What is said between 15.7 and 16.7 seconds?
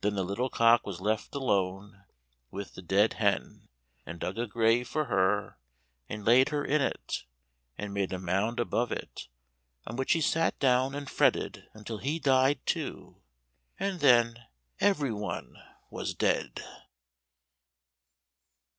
was dead.